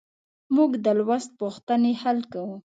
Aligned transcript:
موږ 0.55 0.71
د 0.85 0.87
لوست 0.99 1.29
پوښتنې 1.41 1.91
حل 2.01 2.19
کوو. 2.33 2.55